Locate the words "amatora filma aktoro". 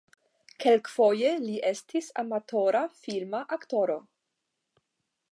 2.23-3.99